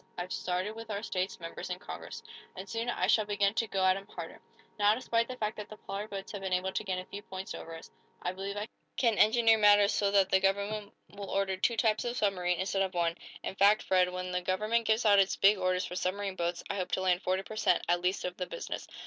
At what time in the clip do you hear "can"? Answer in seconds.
8.97-9.19